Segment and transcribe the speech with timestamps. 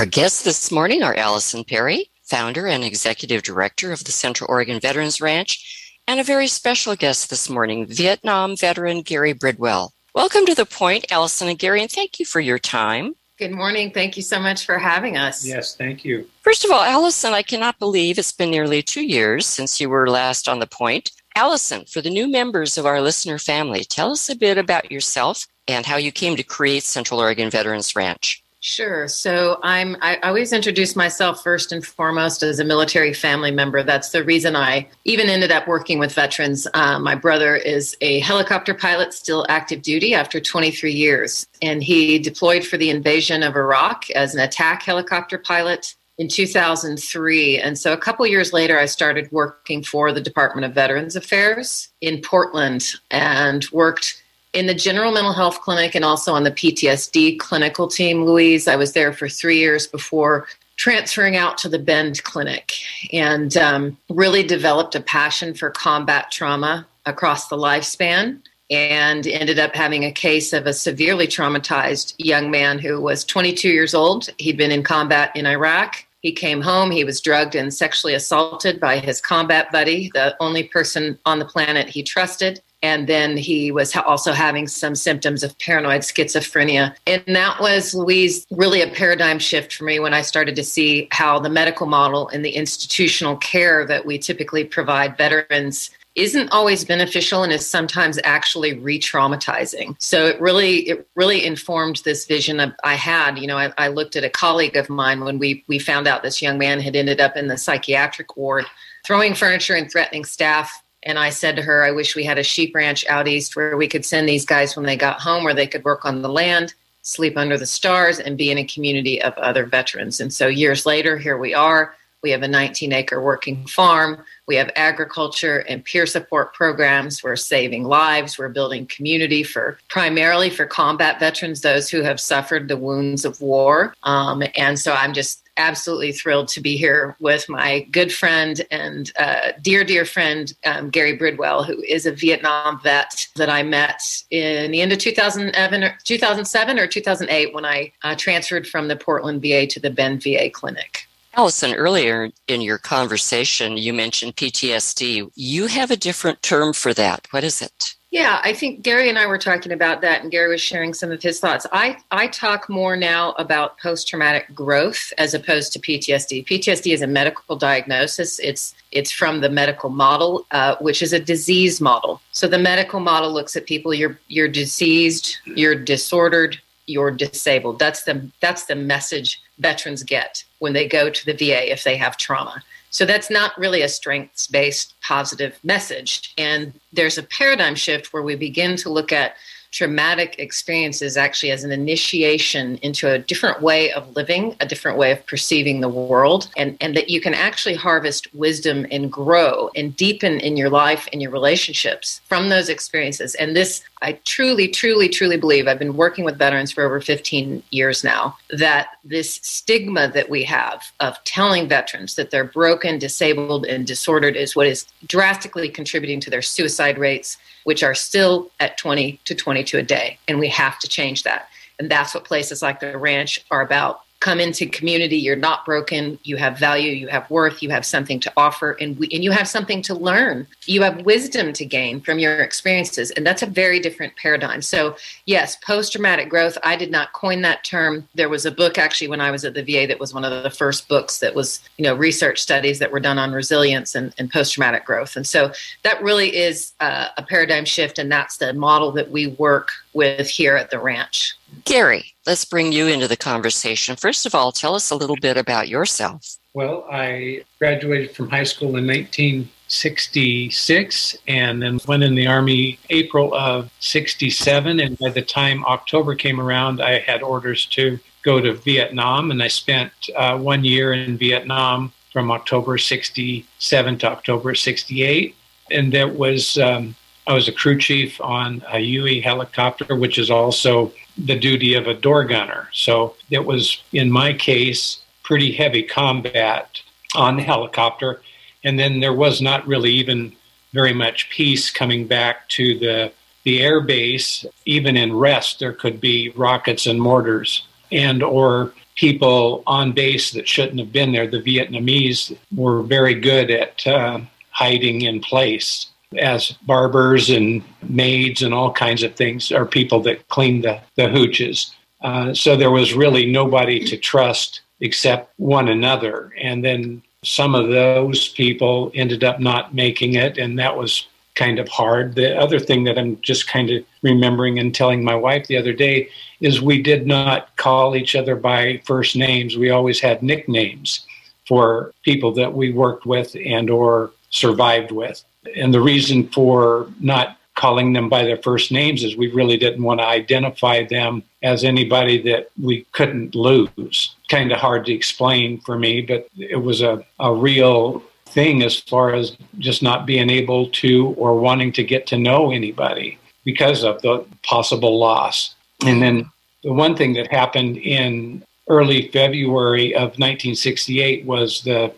[0.00, 4.80] Our guests this morning are Alison Perry, founder and executive director of the Central Oregon
[4.80, 9.90] Veterans Ranch, and a very special guest this morning, Vietnam veteran Gary Bridwell.
[10.14, 13.14] Welcome to the point, Alison and Gary, and thank you for your time.
[13.36, 13.90] Good morning.
[13.90, 15.44] Thank you so much for having us.
[15.44, 16.26] Yes, thank you.
[16.40, 20.08] First of all, Alison, I cannot believe it's been nearly two years since you were
[20.08, 21.10] last on the point.
[21.36, 25.46] Alison, for the new members of our listener family, tell us a bit about yourself
[25.68, 28.39] and how you came to create Central Oregon Veterans Ranch.
[28.62, 29.08] Sure.
[29.08, 33.82] So I'm I always introduce myself first and foremost as a military family member.
[33.82, 36.66] That's the reason I even ended up working with veterans.
[36.74, 42.18] Uh, my brother is a helicopter pilot, still active duty after 23 years, and he
[42.18, 47.58] deployed for the invasion of Iraq as an attack helicopter pilot in 2003.
[47.58, 51.88] And so a couple years later, I started working for the Department of Veterans Affairs
[52.02, 54.22] in Portland and worked
[54.52, 58.66] in the general mental health clinic and also on the PTSD clinical team, Louise.
[58.66, 62.72] I was there for three years before transferring out to the Bend Clinic
[63.12, 69.74] and um, really developed a passion for combat trauma across the lifespan and ended up
[69.74, 74.30] having a case of a severely traumatized young man who was 22 years old.
[74.38, 76.06] He'd been in combat in Iraq.
[76.22, 80.64] He came home, he was drugged and sexually assaulted by his combat buddy, the only
[80.64, 85.58] person on the planet he trusted and then he was also having some symptoms of
[85.58, 86.94] paranoid schizophrenia.
[87.06, 91.08] And that was, Louise, really a paradigm shift for me when I started to see
[91.10, 96.84] how the medical model and the institutional care that we typically provide veterans isn't always
[96.84, 99.94] beneficial and is sometimes actually re-traumatizing.
[100.00, 103.38] So it really it really informed this vision of, I had.
[103.38, 106.22] You know, I, I looked at a colleague of mine when we we found out
[106.22, 108.64] this young man had ended up in the psychiatric ward,
[109.04, 112.42] throwing furniture and threatening staff and I said to her, I wish we had a
[112.42, 115.54] sheep ranch out east where we could send these guys when they got home, where
[115.54, 119.20] they could work on the land, sleep under the stars, and be in a community
[119.22, 120.20] of other veterans.
[120.20, 121.94] And so years later, here we are.
[122.22, 124.22] We have a 19 acre working farm.
[124.46, 127.22] We have agriculture and peer support programs.
[127.22, 128.38] We're saving lives.
[128.38, 133.40] We're building community for primarily for combat veterans, those who have suffered the wounds of
[133.40, 133.94] war.
[134.02, 139.12] Um, and so I'm just absolutely thrilled to be here with my good friend and
[139.18, 144.02] uh, dear, dear friend, um, Gary Bridwell, who is a Vietnam vet that I met
[144.30, 148.96] in the end of 2007 or, 2007 or 2008 when I uh, transferred from the
[148.96, 151.06] Portland VA to the Bend VA clinic.
[151.34, 155.30] Alison, earlier in your conversation, you mentioned PTSD.
[155.36, 157.28] You have a different term for that.
[157.30, 157.94] What is it?
[158.10, 161.12] Yeah, I think Gary and I were talking about that, and Gary was sharing some
[161.12, 161.64] of his thoughts.
[161.70, 166.44] I, I talk more now about post traumatic growth as opposed to PTSD.
[166.44, 168.40] PTSD is a medical diagnosis.
[168.40, 172.20] It's it's from the medical model, uh, which is a disease model.
[172.32, 177.78] So the medical model looks at people you're you're diseased, you're disordered, you're disabled.
[177.78, 181.96] That's the that's the message veterans get when they go to the VA if they
[181.96, 182.60] have trauma.
[182.90, 186.34] So that's not really a strengths based positive message.
[186.36, 189.36] And there's a paradigm shift where we begin to look at
[189.70, 195.12] traumatic experiences actually as an initiation into a different way of living, a different way
[195.12, 199.96] of perceiving the world, and, and that you can actually harvest wisdom and grow and
[199.96, 203.34] deepen in your life and your relationships from those experiences.
[203.36, 207.62] And this, I truly, truly, truly believe, I've been working with veterans for over 15
[207.70, 213.66] years now, that this stigma that we have of telling veterans that they're broken, disabled,
[213.66, 218.78] and disordered is what is drastically contributing to their suicide rates which are still at
[218.78, 220.18] 20 to 22 a day.
[220.28, 221.48] And we have to change that.
[221.78, 226.18] And that's what places like the ranch are about come into community you're not broken
[226.24, 229.30] you have value you have worth you have something to offer and, we, and you
[229.30, 230.46] have something to learn.
[230.66, 234.60] You have wisdom to gain from your experiences and that's a very different paradigm.
[234.62, 238.06] So yes post-traumatic growth i did not coin that term.
[238.14, 240.42] There was a book actually when i was at the va that was one of
[240.42, 244.14] the first books that was you know research studies that were done on resilience and,
[244.18, 245.16] and post-traumatic growth.
[245.16, 249.28] And so that really is uh, a paradigm shift and that's the model that we
[249.28, 253.96] work with here at the ranch Gary, let's bring you into the conversation.
[253.96, 256.36] First of all, tell us a little bit about yourself.
[256.52, 263.32] Well, I graduated from high school in 1966 and then went in the Army April
[263.34, 264.80] of 67.
[264.80, 269.30] And by the time October came around, I had orders to go to Vietnam.
[269.30, 275.36] And I spent uh, one year in Vietnam from October 67 to October 68.
[275.70, 276.96] And that was, um,
[277.26, 281.86] I was a crew chief on a Huey helicopter, which is also the duty of
[281.86, 282.68] a door gunner.
[282.72, 286.80] So it was, in my case, pretty heavy combat
[287.14, 288.22] on the helicopter.
[288.64, 290.34] And then there was not really even
[290.72, 293.12] very much peace coming back to the,
[293.44, 294.44] the air base.
[294.64, 300.48] Even in rest, there could be rockets and mortars and or people on base that
[300.48, 301.26] shouldn't have been there.
[301.26, 304.20] The Vietnamese were very good at uh,
[304.50, 310.26] hiding in place as barbers and maids and all kinds of things are people that
[310.28, 311.72] clean the, the hooches.
[312.00, 316.32] Uh, so there was really nobody to trust except one another.
[316.40, 321.58] And then some of those people ended up not making it, and that was kind
[321.58, 322.14] of hard.
[322.14, 325.72] The other thing that I'm just kind of remembering and telling my wife the other
[325.72, 326.08] day
[326.40, 329.56] is we did not call each other by first names.
[329.56, 331.06] We always had nicknames
[331.46, 335.22] for people that we worked with and or survived with.
[335.56, 339.82] And the reason for not calling them by their first names is we really didn't
[339.82, 344.14] want to identify them as anybody that we couldn't lose.
[344.30, 348.78] Kind of hard to explain for me, but it was a, a real thing as
[348.78, 353.84] far as just not being able to or wanting to get to know anybody because
[353.84, 355.54] of the possible loss.
[355.84, 356.30] And then
[356.62, 361.92] the one thing that happened in early February of 1968 was the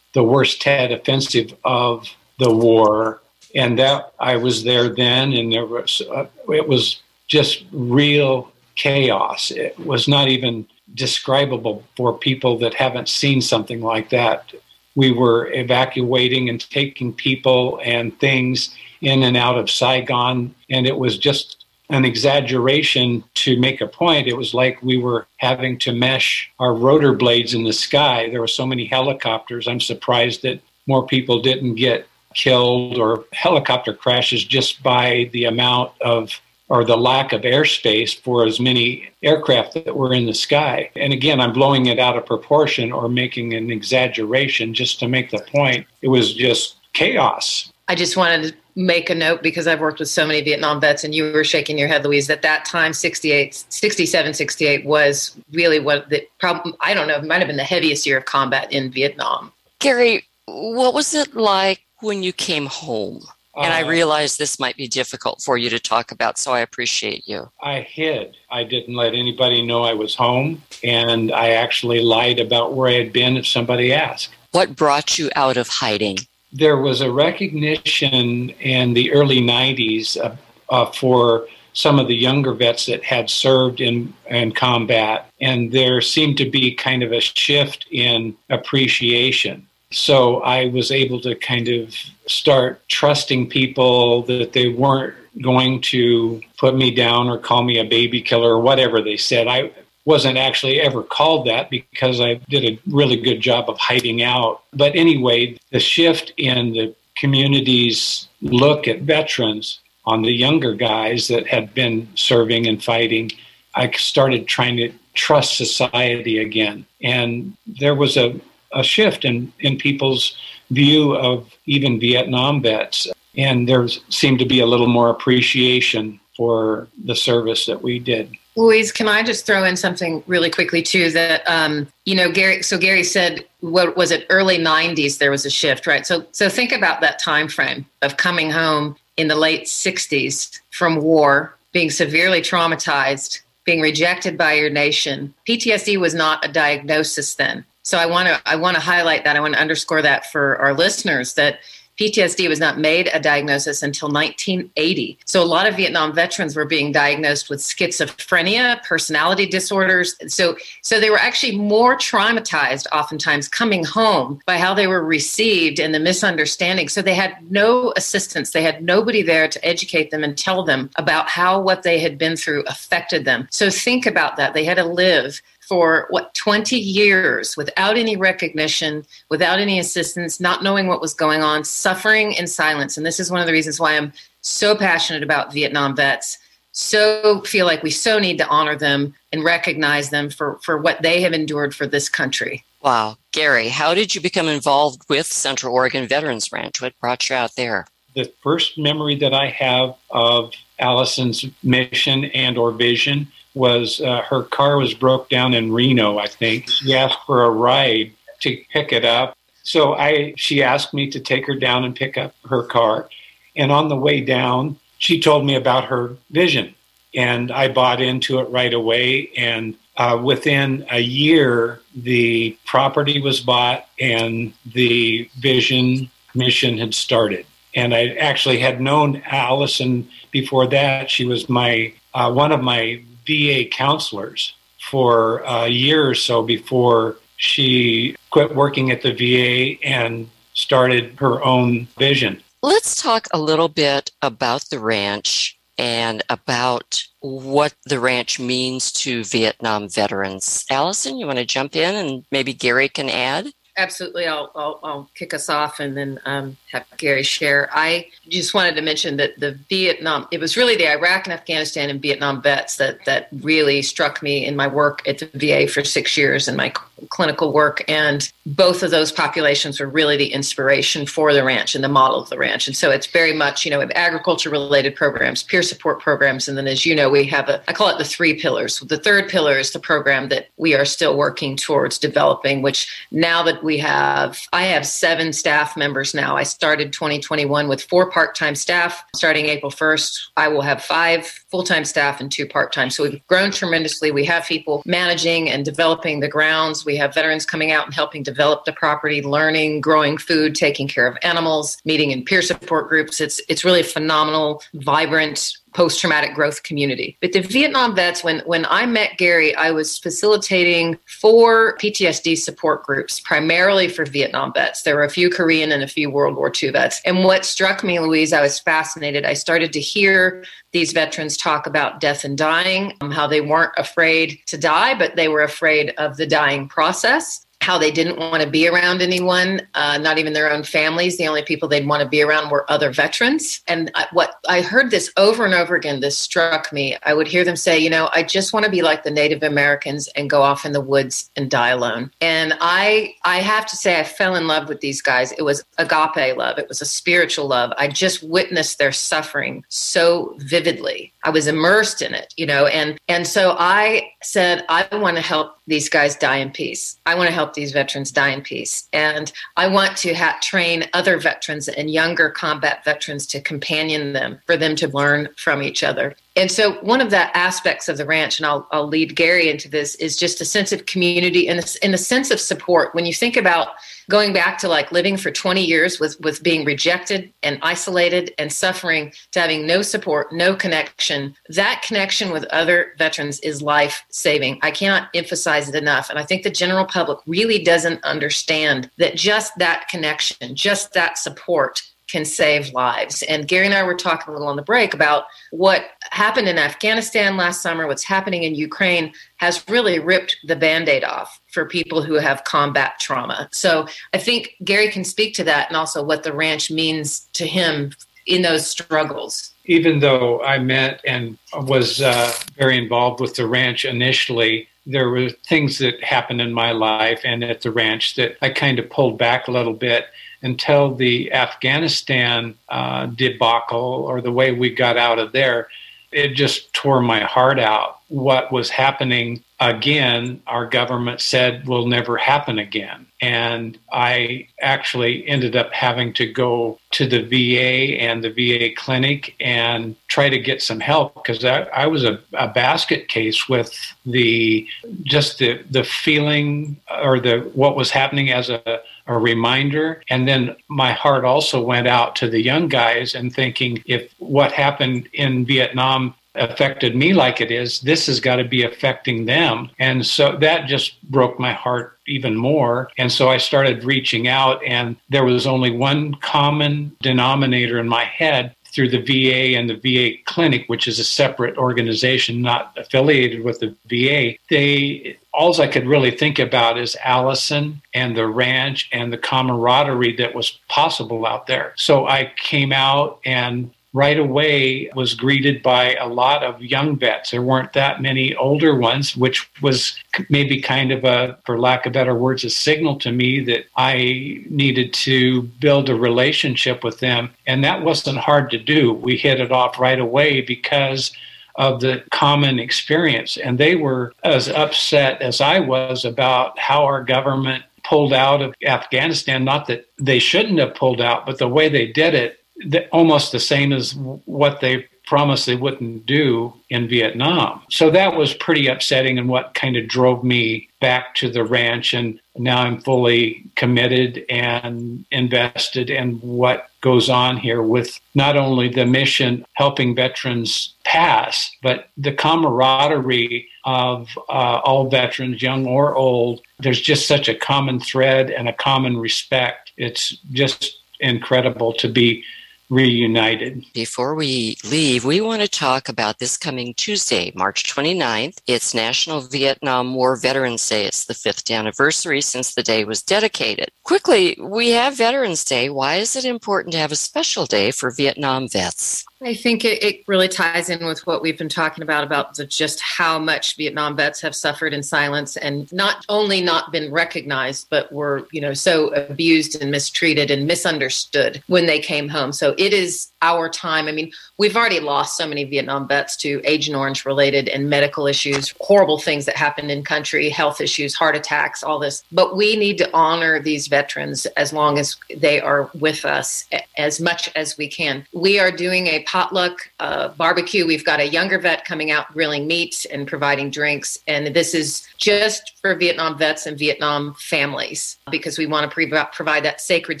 [0.14, 2.06] the worst Tet offensive of
[2.42, 3.20] the war,
[3.54, 9.50] and that I was there then, and there was uh, it was just real chaos.
[9.50, 14.52] It was not even describable for people that haven't seen something like that.
[14.94, 20.96] We were evacuating and taking people and things in and out of Saigon, and it
[20.96, 24.26] was just an exaggeration to make a point.
[24.26, 28.28] It was like we were having to mesh our rotor blades in the sky.
[28.30, 29.68] There were so many helicopters.
[29.68, 35.92] I'm surprised that more people didn't get killed or helicopter crashes just by the amount
[36.00, 36.40] of
[36.72, 40.90] or the lack of airspace for as many aircraft that were in the sky.
[40.96, 45.30] And again, I'm blowing it out of proportion or making an exaggeration just to make
[45.30, 45.86] the point.
[46.00, 47.70] It was just chaos.
[47.88, 51.04] I just wanted to make a note because I've worked with so many Vietnam vets
[51.04, 55.78] and you were shaking your head, Louise, that that time, 68, 67, 68 was really
[55.78, 58.72] what the problem, I don't know, it might have been the heaviest year of combat
[58.72, 59.52] in Vietnam.
[59.78, 63.24] Gary, what was it like when you came home?
[63.54, 66.60] And I uh, realize this might be difficult for you to talk about, so I
[66.60, 67.50] appreciate you.
[67.60, 68.36] I hid.
[68.50, 72.94] I didn't let anybody know I was home, and I actually lied about where I
[72.94, 74.30] had been if somebody asked.
[74.52, 76.18] What brought you out of hiding?
[76.50, 80.34] There was a recognition in the early 90s uh,
[80.70, 86.00] uh, for some of the younger vets that had served in, in combat, and there
[86.00, 91.68] seemed to be kind of a shift in appreciation so I was able to kind
[91.68, 91.94] of
[92.26, 97.84] start trusting people that they weren't going to put me down or call me a
[97.84, 99.48] baby killer or whatever they said.
[99.48, 99.72] I
[100.04, 104.62] wasn't actually ever called that because I did a really good job of hiding out.
[104.72, 111.46] But anyway, the shift in the community's look at veterans on the younger guys that
[111.46, 113.30] had been serving and fighting,
[113.74, 116.84] I started trying to trust society again.
[117.02, 118.40] And there was a
[118.74, 120.36] a shift in, in people's
[120.70, 123.06] view of even Vietnam vets.
[123.36, 128.36] And there seemed to be a little more appreciation for the service that we did.
[128.56, 131.10] Louise, can I just throw in something really quickly too?
[131.10, 132.62] That um, you know, Gary.
[132.62, 134.26] So Gary said, what was it?
[134.28, 136.06] Early '90s, there was a shift, right?
[136.06, 140.96] So, so think about that time frame of coming home in the late '60s from
[141.00, 145.32] war, being severely traumatized, being rejected by your nation.
[145.48, 147.64] PTSD was not a diagnosis then.
[147.82, 149.36] So I want to I want to highlight that.
[149.36, 151.58] I want to underscore that for our listeners that
[152.00, 155.18] PTSD was not made a diagnosis until 1980.
[155.26, 160.16] So a lot of Vietnam veterans were being diagnosed with schizophrenia, personality disorders.
[160.26, 165.78] So so they were actually more traumatized oftentimes coming home by how they were received
[165.78, 166.88] and the misunderstanding.
[166.88, 168.50] So they had no assistance.
[168.50, 172.16] They had nobody there to educate them and tell them about how what they had
[172.16, 173.48] been through affected them.
[173.50, 174.54] So think about that.
[174.54, 180.62] They had to live for what 20 years without any recognition without any assistance not
[180.62, 182.96] knowing what was going on suffering in silence.
[182.96, 186.38] And this is one of the reasons why i'm so passionate about vietnam vets
[186.72, 191.02] so feel like we so need to honor them and recognize them for for what
[191.02, 192.64] they have endured for this country.
[192.80, 193.18] Wow.
[193.30, 196.82] Gary how did you become involved with central oregon veterans ranch?
[196.82, 197.86] What brought you out there?
[198.14, 204.42] The first memory that i have of alison's mission and or vision was uh, her
[204.44, 206.68] car was broke down in Reno, I think.
[206.68, 209.36] She asked for a ride to pick it up.
[209.62, 213.08] So I she asked me to take her down and pick up her car.
[213.54, 216.74] And on the way down, she told me about her vision.
[217.14, 219.30] And I bought into it right away.
[219.36, 227.44] And uh, within a year, the property was bought and the vision mission had started.
[227.74, 231.10] And I actually had known Alison before that.
[231.10, 234.54] She was my uh, one of my VA counselors
[234.90, 241.42] for a year or so before she quit working at the VA and started her
[241.44, 242.42] own vision.
[242.62, 249.24] Let's talk a little bit about the ranch and about what the ranch means to
[249.24, 250.64] Vietnam veterans.
[250.70, 253.52] Alison, you want to jump in and maybe Gary can add?
[253.78, 254.26] Absolutely.
[254.26, 257.70] I'll, I'll, I'll kick us off and then um, have Gary share.
[257.72, 261.88] I just wanted to mention that the Vietnam, it was really the Iraq and Afghanistan
[261.88, 265.84] and Vietnam vets that, that really struck me in my work at the VA for
[265.84, 266.72] six years and my
[267.10, 267.84] clinical work.
[267.88, 272.20] And both of those populations were really the inspiration for the ranch and the model
[272.20, 272.66] of the ranch.
[272.66, 276.48] And so it's very much, you know, agriculture related programs, peer support programs.
[276.48, 278.78] And then, as you know, we have a, I call it the three pillars.
[278.80, 283.42] The third pillar is the program that we are still working towards developing, which now
[283.42, 286.36] that we have, I have seven staff members now.
[286.36, 289.04] I started 2021 with four part time staff.
[289.14, 292.90] Starting April 1st, I will have five full time staff and two part time.
[292.90, 294.10] So we've grown tremendously.
[294.10, 296.84] We have people managing and developing the grounds.
[296.84, 301.06] We have veterans coming out and helping develop the property, learning, growing food, taking care
[301.06, 303.20] of animals, meeting in peer support groups.
[303.20, 307.16] It's, it's really phenomenal, vibrant post traumatic growth community.
[307.20, 312.84] But the Vietnam vets, when, when I met Gary, I was facilitating four PTSD support
[312.84, 314.82] groups, primarily for Vietnam vets.
[314.82, 317.00] There were a few Korean and a few World War II vets.
[317.04, 319.24] And what struck me, Louise, I was fascinated.
[319.24, 323.72] I started to hear these veterans talk about death and dying, um, how they weren't
[323.76, 328.42] afraid to die, but they were afraid of the dying process how they didn't want
[328.42, 331.16] to be around anyone, uh, not even their own families.
[331.16, 333.62] The only people they'd want to be around were other veterans.
[333.68, 336.96] And I, what I heard this over and over again, this struck me.
[337.04, 339.42] I would hear them say, you know, I just want to be like the Native
[339.42, 342.10] Americans and go off in the woods and die alone.
[342.20, 345.32] And I, I have to say, I fell in love with these guys.
[345.32, 346.58] It was agape love.
[346.58, 347.72] It was a spiritual love.
[347.78, 351.12] I just witnessed their suffering so vividly.
[351.24, 355.22] I was immersed in it, you know, and and so I said, I want to
[355.22, 356.98] help these guys die in peace.
[357.06, 358.88] I want to help these veterans die in peace.
[358.92, 364.40] And I want to ha- train other veterans and younger combat veterans to companion them
[364.46, 366.16] for them to learn from each other.
[366.34, 369.68] And so, one of the aspects of the ranch, and I'll, I'll lead Gary into
[369.68, 372.94] this, is just a sense of community and a, and a sense of support.
[372.94, 373.68] When you think about
[374.10, 378.52] going back to like living for 20 years with, with being rejected and isolated and
[378.52, 384.58] suffering to having no support, no connection, that connection with other veterans is life saving.
[384.62, 386.08] I cannot emphasize it enough.
[386.08, 391.18] And I think the general public really doesn't understand that just that connection, just that
[391.18, 391.82] support
[392.12, 393.22] can save lives.
[393.22, 396.58] And Gary and I were talking a little on the break about what happened in
[396.58, 401.64] Afghanistan last summer, what's happening in Ukraine has really ripped the band aid off for
[401.64, 403.48] people who have combat trauma.
[403.50, 407.46] So I think Gary can speak to that and also what the ranch means to
[407.46, 407.92] him
[408.26, 409.51] in those struggles.
[409.64, 415.30] Even though I met and was uh, very involved with the ranch initially, there were
[415.30, 419.18] things that happened in my life and at the ranch that I kind of pulled
[419.18, 420.06] back a little bit
[420.42, 425.68] until the Afghanistan uh, debacle or the way we got out of there.
[426.10, 428.00] It just tore my heart out.
[428.08, 433.06] What was happening again, our government said will never happen again.
[433.20, 439.34] And I actually ended up having to go to the VA and the VA clinic
[439.40, 443.72] and try to get some help because I, I, was a, a, basket case with
[444.04, 444.66] the
[445.04, 450.02] just the the feeling or the what was happening as a a reminder.
[450.08, 454.52] And then my heart also went out to the young guys and thinking if what
[454.52, 459.70] happened in Vietnam affected me like it is, this has got to be affecting them.
[459.78, 462.90] And so that just broke my heart even more.
[462.98, 468.04] And so I started reaching out, and there was only one common denominator in my
[468.04, 473.44] head through the VA and the VA clinic, which is a separate organization not affiliated
[473.44, 474.38] with the VA.
[474.48, 480.16] They all I could really think about is Alison and the ranch and the camaraderie
[480.16, 481.72] that was possible out there.
[481.76, 487.30] So I came out and right away was greeted by a lot of young vets.
[487.30, 489.98] There weren't that many older ones, which was
[490.30, 494.44] maybe kind of a, for lack of better words, a signal to me that I
[494.48, 497.30] needed to build a relationship with them.
[497.46, 498.94] And that wasn't hard to do.
[498.94, 501.12] We hit it off right away because
[501.56, 503.36] of the common experience.
[503.36, 508.54] And they were as upset as I was about how our government pulled out of
[508.64, 509.44] Afghanistan.
[509.44, 513.32] Not that they shouldn't have pulled out, but the way they did it the, almost
[513.32, 517.62] the same as what they promised they wouldn't do in Vietnam.
[517.68, 521.92] So that was pretty upsetting and what kind of drove me back to the ranch.
[521.92, 528.68] And now I'm fully committed and invested in what goes on here with not only
[528.68, 536.40] the mission helping veterans pass, but the camaraderie of uh, all veterans, young or old.
[536.58, 539.72] There's just such a common thread and a common respect.
[539.76, 542.24] It's just incredible to be
[542.70, 543.64] reunited.
[543.74, 548.38] Before we leave, we want to talk about this coming Tuesday, March 29th.
[548.46, 550.86] It's National Vietnam War Veterans Day.
[550.86, 553.70] It's the fifth anniversary since the day was dedicated.
[553.82, 555.68] Quickly, we have Veterans Day.
[555.68, 559.04] Why is it important to have a special day for Vietnam vets?
[559.24, 562.44] I think it, it, really ties in with what we've been talking about about the,
[562.44, 567.68] just how much Vietnam vets have suffered in silence and not only not been recognized,
[567.70, 572.32] but were you know so abused and mistreated and misunderstood when they came home.
[572.32, 573.86] So it is our time.
[573.86, 578.08] I mean, we've already lost so many Vietnam vets to Agent Orange related and medical
[578.08, 582.02] issues, horrible things that happened in country, health issues, heart attacks, all this.
[582.10, 586.44] But we need to honor these veterans as long as they are with us
[586.76, 588.04] as much as we can.
[588.12, 590.66] We are doing a potluck uh, barbecue.
[590.66, 593.98] We've got a younger vet coming out grilling meat and providing drinks.
[594.08, 598.90] And this is just for Vietnam vets and Vietnam families because we want to pre-
[599.12, 600.00] provide that sacred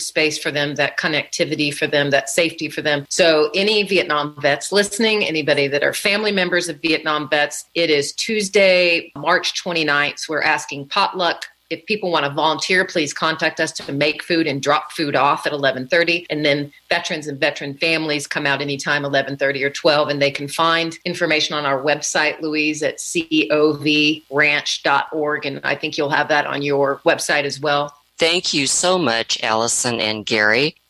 [0.00, 3.04] space for them, that connectivity for them, that safety for them.
[3.10, 8.12] So, any Vietnam vets listening, anybody that are family members of Vietnam vets, it is
[8.12, 10.26] Tuesday, March 29th.
[10.26, 14.62] We're asking potluck if people want to volunteer, please contact us to make food and
[14.62, 16.26] drop food off at 11:30.
[16.28, 20.48] And then veterans and veteran families come out anytime 11:30 or 12, and they can
[20.48, 25.46] find information on our website, Louise, at covranch.org.
[25.46, 27.96] And I think you'll have that on your website as well.
[28.18, 30.76] Thank you so much, Alison and Gary.